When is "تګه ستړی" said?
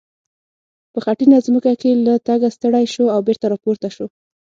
2.27-2.85